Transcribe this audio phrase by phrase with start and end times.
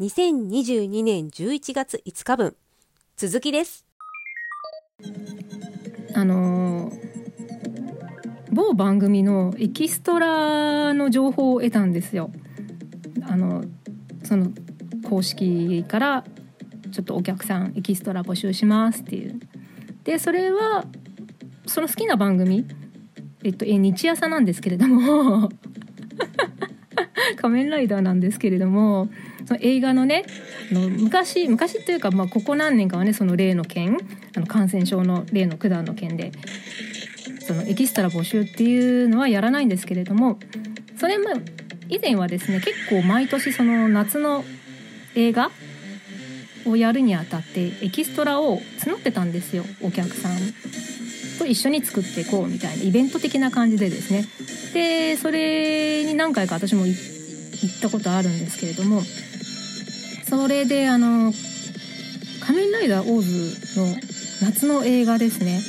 [0.00, 2.56] 2022年11月5日分
[3.16, 3.84] 続きです
[6.14, 6.92] あの
[8.52, 12.30] 某番組のエキストラの情報を得たんですよ。
[13.28, 13.64] あの
[14.22, 14.52] その
[15.08, 16.24] 公式から
[16.92, 19.40] ちょっとお客さんエキストラ募集しますっていう。
[20.04, 20.84] でそれは
[21.66, 22.68] その好きな番組
[23.42, 25.48] えっとえ日朝なんですけれども
[27.36, 29.08] 仮面ライダーなんですけれども
[29.46, 30.24] その映画のね
[30.70, 33.98] あの昔昔っていうか、まあ、ここ何年かはねその例の件
[34.36, 36.32] あの感染症の例の九段の件で
[37.40, 40.38] そのエキストラ募集っていうのはやらないんですけれども
[40.98, 41.30] それも
[41.88, 44.44] 以前はですね結構毎年その夏の
[45.14, 45.50] 映画
[46.66, 50.32] をやるにあたってエキストラを募ってたんですよお客さん。
[51.38, 54.24] と一緒に作っていこうみたいなイベント的な感じでですね。
[54.74, 59.02] でそれに何回か私も行ったことあるんですけれども
[60.28, 61.32] それであの
[62.40, 63.96] 「仮面ライダーオーズ」の
[64.42, 65.60] 夏の映画ですね。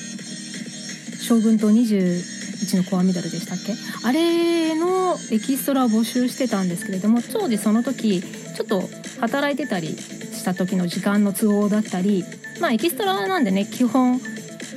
[1.21, 3.75] 将軍と21のコアメダルでしたっけ？
[4.03, 8.23] あれのエキストラを募集してたんですけれども当時その時
[8.55, 12.23] ちょっと働いてたりした時の時間の都合だったり
[12.59, 14.19] まあエキストラなんでね基本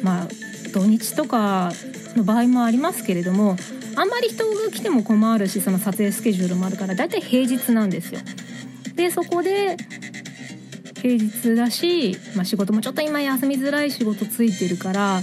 [0.03, 0.29] まあ
[0.75, 1.73] 土日とか
[2.17, 3.57] の場合もありますけれども
[3.97, 8.21] あんまり人が来ても困るしその撮影スケジュールもあるから大体平日なんですよ。
[8.95, 9.77] でそこで
[11.01, 15.21] 平日だし、まあ、仕事もちょっと今休みづらい仕事ついてるから、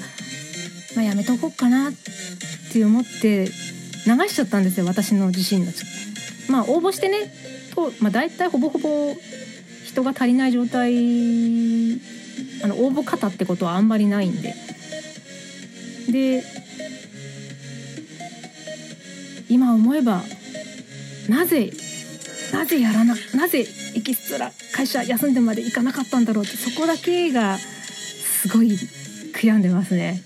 [0.96, 1.94] まあ、やめとこっかなっ
[2.74, 5.72] て思って流しちゃったんですよ私の自身の。
[6.50, 7.32] まあ応募してね
[7.76, 9.16] と、まあ、大体ほぼほぼ
[9.86, 10.94] 人が足りない状態
[12.64, 14.54] あの応募方ってことはあんまりないんで。
[16.12, 16.44] で
[19.50, 20.22] 今思えば
[21.28, 21.72] なぜ
[22.54, 28.78] なぜやらななぜエキストラ会社休んでまで行かなかったんだろうってそこだけがすごい
[29.34, 30.22] 悔やんでますね。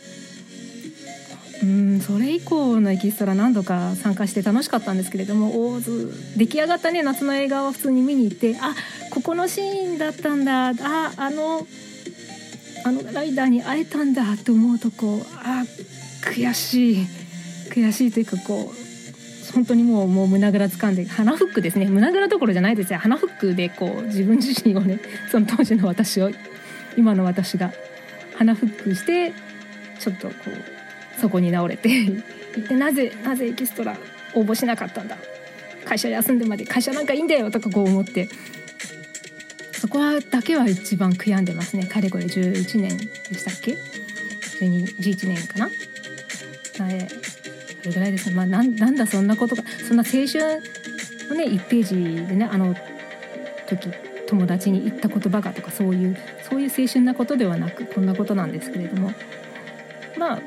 [1.63, 8.75] うんそれ以降のエキストラ何度か参加して楽しかったんですけれども大津出来上がったね夏の映画は普通に見に行ってあ
[9.11, 10.73] ここのシーンだったんだあ
[11.15, 11.65] あの
[12.85, 15.63] あのライダーに会えたんだと思うとこうあ
[16.25, 17.07] 悔しい
[17.69, 18.82] 悔しいというかこう
[19.53, 21.85] 本当にもうもう胸ぐら掴んで鼻フックですね。
[21.85, 22.99] 胸ぐらどころじゃないですよ。
[22.99, 24.99] 鼻フックでこう自分自身をね
[25.31, 26.31] その当時の私を
[26.97, 27.71] 今の私が
[28.35, 29.31] 鼻フックして
[29.99, 32.23] ちょっとこうそこに直れて 行
[32.59, 33.95] ってなぜなぜエキストラ
[34.33, 35.17] 応募しなかったんだ。
[35.85, 38.29] 会社休んでまで会社なんかいいんだよとかこう思って。
[39.73, 41.85] そこはだけは一番悔やんでますね。
[41.85, 43.77] かれこれ11年でしたっけ
[44.61, 45.65] ？11年かな？
[45.65, 47.42] はい
[47.83, 50.61] それぐらいですねまあなんなんだそんなことがそんな青春
[51.29, 52.73] のね1ページでねあの
[53.67, 53.89] 時
[54.27, 56.17] 友達に言った言葉がとかそういう
[56.49, 59.11] そういう青春なことではなくこんなことなんですけれども。
[60.17, 60.41] まあ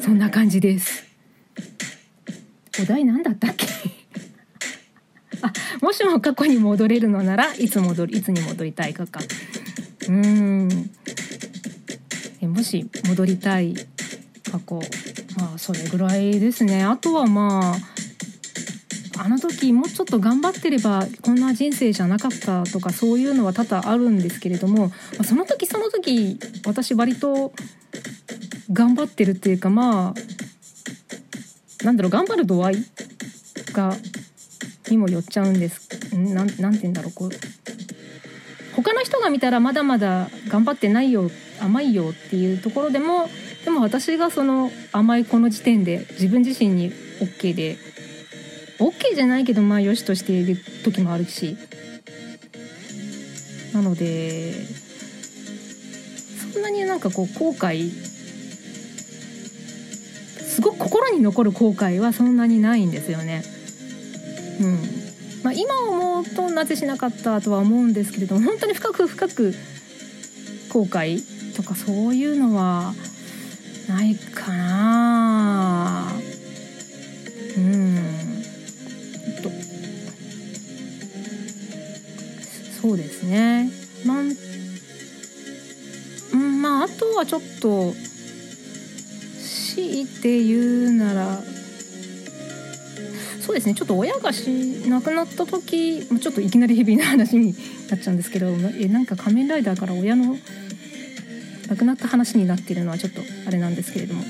[0.00, 1.04] そんな感じです。
[2.80, 3.66] お題何だったっけ？
[5.42, 9.20] あもしも過去に戻れるのならいつ戻りいつに戻りたいかか。
[9.20, 10.90] うーん。
[12.40, 13.74] えもし戻りたい
[14.50, 14.80] 過去
[15.36, 16.84] まあそれぐらいですね。
[16.84, 17.76] あとはまあ
[19.22, 27.52] あの時もうちょっと頑張ってればこんな人生じゃなかったとかそういうのは多々あるんですけれども、まあ、その時その時私割と
[28.72, 32.76] 頑張ってるっていうかまあなんだろう頑張る度合い
[33.72, 33.94] が
[34.88, 37.30] にもよっちゃうんですなんなんて言うんだろうこう
[38.74, 41.30] 他の人が見たらまだまだ頑張ってないよ
[41.60, 43.28] 甘いよっていうところでも
[43.64, 47.76] でも私がその甘いこの時点で自分自身に OK で
[48.78, 51.56] OK じゃないけどまあよしとしている時もあるし
[53.74, 54.54] なので
[56.52, 57.90] そんなになんかこう後悔
[60.60, 63.42] すごく心に残る後悔はそんなにないんですよね。
[64.60, 64.78] うん
[65.42, 69.54] まあ、今思うとなぜしなかったとは思うんですけれども本当に深く深く
[70.68, 71.22] 後悔
[71.56, 72.92] とかそういうのは
[73.90, 76.12] ないかな
[77.56, 77.96] うん。
[79.42, 79.50] と
[82.80, 83.68] そうですね。
[84.06, 84.32] なん
[86.32, 87.92] うんまああとはちょっと
[89.40, 91.42] 強いて言うなら
[93.40, 93.74] そうですね。
[93.74, 94.48] ちょっと親がし
[94.88, 97.54] 亡くなった時ちょっといきなりヘビーな話に
[97.90, 98.46] なっちゃうんですけど
[98.78, 100.36] えなんか仮面ライダーから親の
[101.70, 104.24] 亡くなった話になっているのはちょっとあれなんですけれども、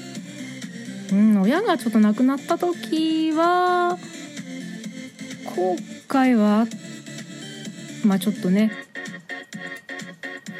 [1.12, 3.98] うん、親がちょっと亡くなった時は
[5.56, 5.76] 後
[6.06, 6.66] 悔は
[8.04, 8.70] まあちょっとね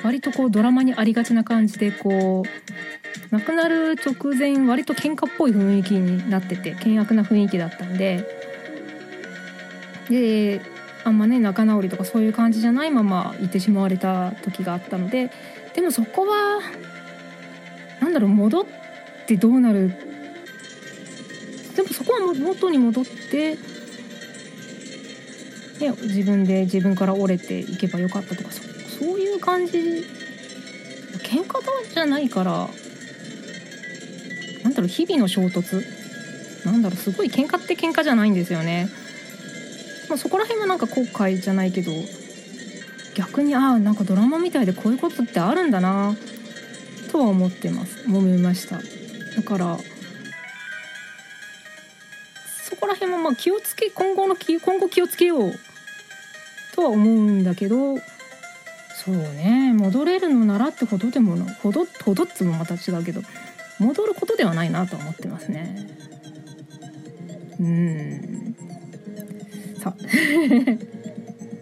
[0.03, 8.27] 割とこうドラマにありがちな感じでこう亡くなる直前割と喧嘩っぽい雰囲気になってて険悪な雰囲気だったんで。
[10.09, 10.61] で
[11.05, 15.31] あんまね仲直りとかそういう感じじゃないままいてしまわれた時があったので
[15.75, 16.61] でもそこは
[18.01, 18.65] なんだろう戻っ
[19.27, 19.93] てどうなる？
[21.77, 23.59] でもそこは元に戻って、ね、
[26.03, 28.63] 自分で自分から折れていけばよかったとかそ
[29.01, 30.05] そういう感じ。
[31.25, 31.59] 喧嘩
[31.95, 32.69] じゃないから
[34.63, 35.83] なんだろう日々の衝突。
[36.67, 38.91] なんだろうすごい喧嘩って喧嘩じゃないんですよね。
[40.11, 41.91] まあ、そこら辺はなんか後悔じゃないけど
[43.21, 46.17] 逆にああなんかドラマみたいでこういうことってあるんだな
[47.13, 48.03] とは思ってます。
[48.07, 48.77] 思いました。
[48.77, 49.79] だから
[52.65, 55.53] そこら辺もまあ気をつけ今後の気今後気をつけよう
[56.75, 63.21] とは思うんだけどそうね戻れるのならってほどでもなほどほどっつもまた違うけど
[63.79, 65.89] 戻ることではないなとは思ってますね。
[67.61, 68.57] うん。
[69.79, 69.95] さ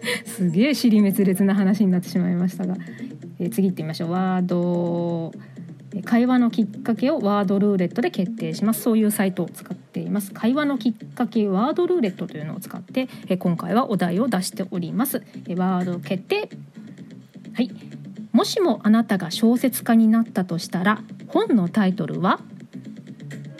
[0.25, 2.75] すげえ尻滅裂な話になってしまいましたが、
[3.39, 4.11] えー次行ってみましょう。
[4.11, 5.31] ワード。
[5.93, 8.81] えー会話のきっかけをワードルーレットで決定します。
[8.81, 10.31] そういうサイトを使っています。
[10.31, 15.23] 会話のきっかけワードルーレットというのを使ってえー今回はお題を出しております。
[15.47, 16.49] えーワード決定。
[17.53, 17.71] はい。
[18.31, 22.39] もしもあなたが小説家になったとしたら本のタイトルは？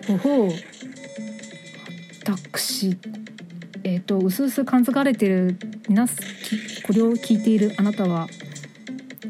[0.07, 0.49] ほほう。
[2.23, 2.95] 私
[3.89, 5.57] えっ、とうすうす感づかれてる
[5.87, 6.15] 皆す
[6.83, 8.27] これを聞いているあなたは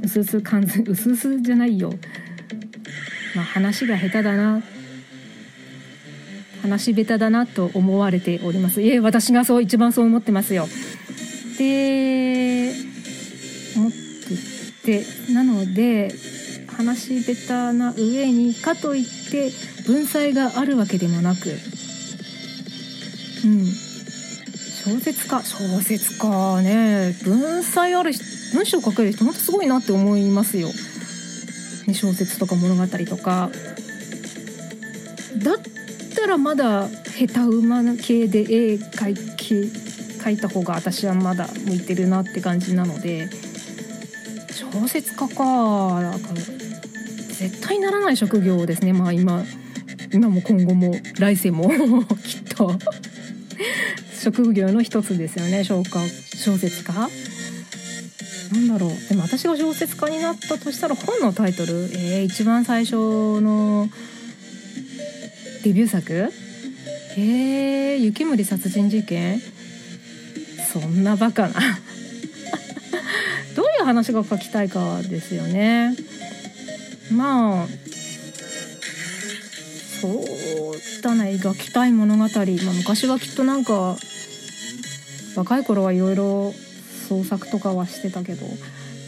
[0.04, 1.94] うすうす感づうすうすじゃないよ。
[3.38, 4.62] まあ話が下手だな。
[6.62, 8.82] 話下手だなと思われております。
[8.82, 10.68] いえ私がそう一番そう思ってますよ。
[11.58, 12.74] で
[13.78, 13.92] 思っ
[14.84, 16.14] ててなので
[16.68, 19.52] 話下手な上にかといって
[19.88, 21.50] 文才があるわけでもなく
[23.46, 23.89] うん。
[24.90, 28.24] 小説家小説家ね文才ある人
[28.56, 30.70] 文章書ける人本当すごいなって思いますよ、
[31.86, 33.52] ね、小説とか物語とか。
[35.44, 35.58] だっ
[36.16, 39.54] たらまだ下手馬系で絵描き
[40.20, 43.30] 描いた方が私はまだ向いてるなって感じなので
[44.52, 46.02] 小説家か。
[46.02, 48.94] なんか絶対ならない職業ですね。
[48.94, 49.44] まあ今
[50.12, 51.70] 今も今後も来世も
[52.26, 52.74] きっと。
[54.22, 56.94] 職業の一つですよね小小説家。
[58.52, 59.10] なんだろう。
[59.10, 61.90] でも私が小説家になったとしたら本のタイトル。
[61.94, 63.88] えー、一番最初の
[65.64, 66.32] デビュー作？
[67.18, 69.42] えー、雪森殺人事件？
[70.74, 71.54] そんなバカな。
[73.56, 75.96] どういう話が書きたいかですよね。
[77.12, 77.68] まあ
[80.02, 80.24] そう
[81.02, 82.30] だね描きたい物語、まあ、
[82.74, 83.96] 昔はきっとなんか
[85.36, 86.54] 若い頃はいろいろ
[87.08, 88.46] 創作とかはしてたけど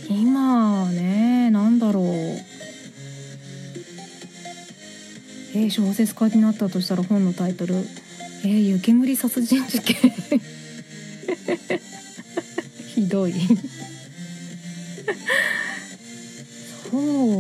[0.10, 2.04] 今ねなんだろう。
[5.54, 7.76] えー、小説家になったとしたら本のタイトル
[8.44, 9.98] 「えー、湯煙殺人事件」
[12.96, 13.34] ひどい。
[16.90, 17.31] そ う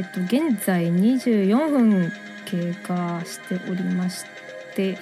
[0.00, 2.10] えっ、と現在24分
[2.46, 4.24] 経過しておりまし
[4.74, 4.96] て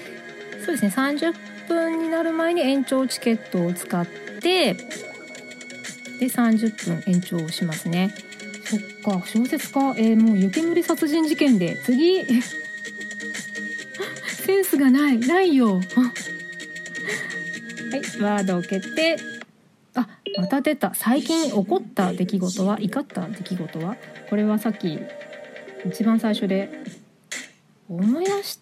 [0.65, 8.13] そうですね30分になる前に延長チケットを使ってで30分延長をしますね。
[8.65, 8.81] そっ
[9.21, 12.27] か小説家えーもう湯煙殺人事件で次
[14.27, 15.77] センスがないないよ。
[15.79, 15.83] はい
[18.21, 19.38] ワードを決定。
[20.39, 20.95] また出た。
[20.95, 23.97] 最近起こった出来事は怒った出来事は？
[24.31, 24.99] これはさっき
[25.87, 26.71] 一番最初で
[27.89, 28.61] 思い出し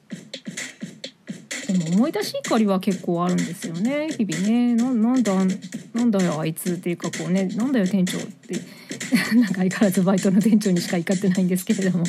[1.66, 4.08] でも思い出し怒りは結構あるんですよね。
[4.10, 4.74] 日々ね。
[4.74, 5.34] ななんだ
[5.94, 7.46] なんだよあいつっていうかこうね。
[7.46, 8.60] なんだよ店長って。
[9.36, 12.04] なんか相変わらずバイトの店長にしか怒ってないんですけれども。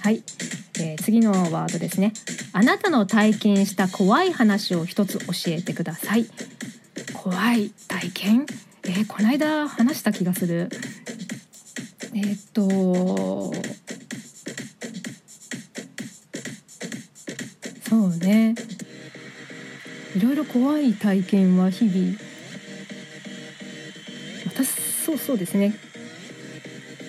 [0.00, 0.22] はい、
[0.80, 2.12] えー次のワードですね。
[2.52, 6.26] あなたの体験した怖い話を一つ教えてください。
[7.30, 8.46] 怖い体験？
[8.84, 10.70] えーこの間話した気がする。
[12.14, 13.52] えーっと
[17.86, 18.54] そうね。
[20.16, 22.16] いろいろ怖い体験は日々。
[24.46, 24.70] 私
[25.04, 25.74] そうそうですね。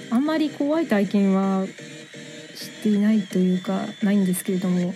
[0.10, 1.66] あんまり怖い体験は
[2.56, 4.94] していないというかないんですけれども。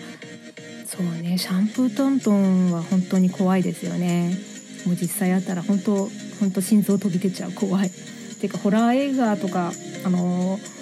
[0.86, 4.52] そうねシャンプートントンは本当に怖いですよね。
[4.86, 6.10] もう実際あったら本当
[6.40, 7.88] 本当心臓飛び出ちゃう怖い。
[7.88, 7.92] っ
[8.40, 9.72] ていうかホラー映画とか
[10.04, 10.74] あのー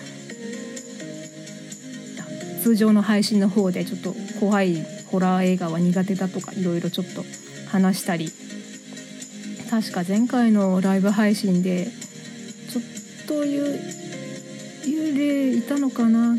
[2.62, 7.24] 通常の配信の方でちょっと怖いホラー映画は苦手だとかいろいろちょっと
[7.72, 8.32] 話したり。
[9.70, 11.88] 確か前回のライブ配信で
[12.70, 12.84] ちょっ
[13.26, 13.80] と幽
[14.84, 16.38] 幽霊いたのかなっ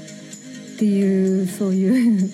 [0.78, 2.30] ていうそういう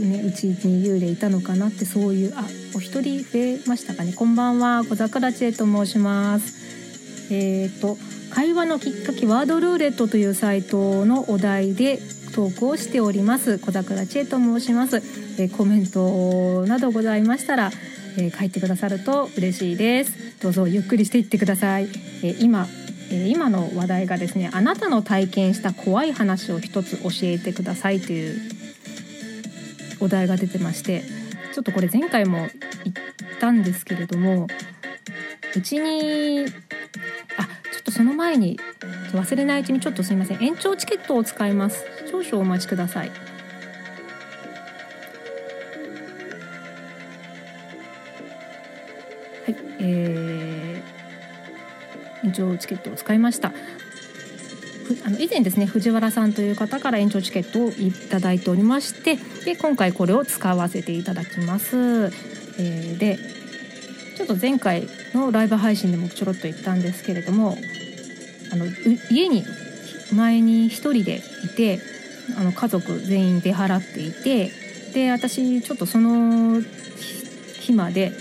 [0.00, 4.12] ねうちに幽霊いたのかなってそういうあお一人増えましたかね。
[4.12, 7.32] こんばんは小桜知恵と申します。
[7.32, 7.96] えっ、ー、と
[8.34, 11.98] 会話のきっかけワードルーレットというサイトのお題で
[12.34, 13.58] トークをしております。
[13.58, 14.96] 小桜千恵と申します、
[15.38, 17.70] えー、コメントなどございましたら、
[18.16, 20.40] えー、書いてくださると嬉しいです。
[20.40, 21.84] どうぞゆっくりしていってください、
[22.22, 22.66] えー、今
[23.10, 28.40] え今の話題がですねあなたの体験した怖い話を一つ教えてくださいという
[30.00, 31.02] お題が出てまして
[31.52, 32.50] ちょっとこれ前回も言っ
[33.38, 34.46] たんですけれども
[35.56, 36.50] うちにあちょ
[37.80, 38.58] っとその前に
[39.12, 40.42] 忘れないうちにちょっとすいません。
[40.42, 41.84] 延長チケットを使います。
[42.10, 43.08] 少々お待ちください。
[43.08, 43.14] は
[49.48, 53.52] いえー、延長チケットを使いました。
[55.04, 63.18] あの以前ですね藤原さんという方から延長チケットをいただいておりましてで今回これを使わせていただきます、えー、で
[64.16, 67.56] ちょっと前回のライブ配信でもちょろっと言ったんですけれども
[68.52, 68.66] あの
[69.10, 69.44] 家に
[70.12, 71.80] 前に1人でいて
[72.36, 74.50] あの家族全員出払っていて
[74.92, 76.60] で私ちょっとその
[77.60, 78.12] 日まで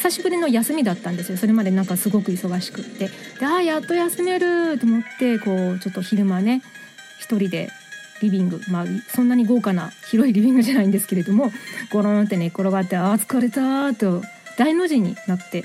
[0.00, 6.62] 久しぶりの休みだったんですよそれまでなんかすごく忙しくってでああやっと休めると思ってこうちょっと昼間ね
[7.20, 7.68] 1人で
[8.22, 11.52] リビングまあそんなに豪華な広いリビングじゃないんですけれども
[11.92, 14.22] ゴロンって寝転がってああ疲れたと
[14.56, 15.64] 大の字になって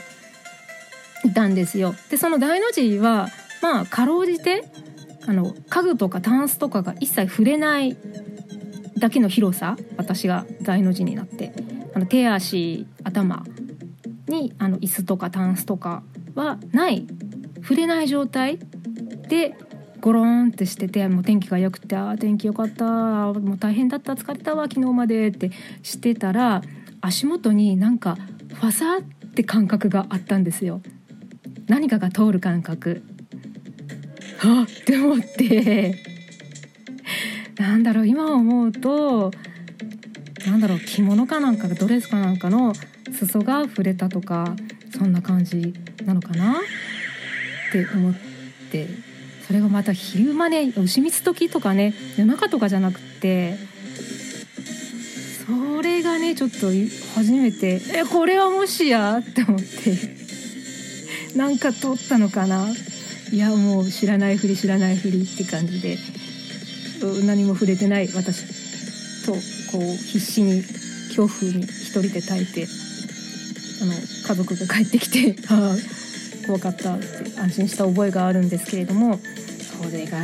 [1.24, 1.96] いたんですよ。
[2.10, 3.30] でその大の字は
[3.62, 4.66] まあかろうじて
[5.28, 7.96] あの家具とかタンスとかが一切触れない
[8.98, 11.54] だけの広さ私が大の字になって
[11.94, 13.46] あの手足頭
[14.36, 16.04] にあの椅子とかタンスとか
[16.36, 17.08] はない。
[17.62, 18.60] 触れない状態
[19.28, 19.56] で
[20.00, 25.50] ゴロンってしててもう天気が良くて「あ天気良かったもう大変だった疲れたわ昨日まで」って
[25.82, 26.62] してたら
[27.02, 28.18] 足元になんか
[28.54, 29.02] ファサっ
[29.34, 30.82] て感覚があったんですよ。
[31.68, 33.02] 何かが通る感覚。
[34.38, 35.96] はっって思って。
[37.58, 39.32] なんだろう今思うと
[40.46, 42.74] なんだろう着物かなんかドレスかなんかの
[43.14, 44.56] 裾が触れたとか
[44.98, 45.74] そんな感じ
[46.06, 46.54] なのかな？
[46.54, 46.56] っ
[47.72, 48.14] て思っ
[48.72, 48.88] て
[49.46, 53.58] それがまた昼間ね牛蜜時とかね夜中とかじゃなくて
[55.46, 56.68] それがねちょっと
[57.16, 59.18] 初めてえこれはもしや？
[59.20, 59.68] って思って
[61.38, 62.68] なんか撮ったのかな？
[63.32, 65.98] いやもう知らないふり知らないふりって感じで
[67.26, 69.38] 何も触れてない私とこ
[69.80, 70.64] う必死に
[71.08, 72.68] 恐怖に一人で耐えて
[73.86, 73.94] あの
[74.28, 79.20] 家族が帰ってきて「あ あ怖かった」って安心した覚えがあるんですけれども
[79.84, 80.18] それが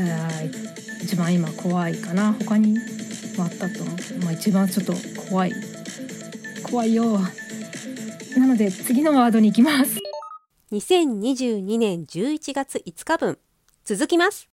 [1.04, 2.34] 一番今怖いかな。
[2.34, 2.78] 他に
[3.38, 3.96] もあったと思う。
[4.24, 4.94] まあ、一番ちょっと
[5.30, 5.54] 怖い。
[6.64, 7.20] 怖いよ。
[8.38, 9.98] なので次のワードに行きます。
[10.72, 13.38] 2022年11月5日分。
[13.84, 14.48] 続きます。